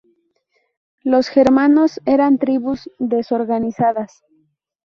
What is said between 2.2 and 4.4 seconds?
tribus desorganizadas.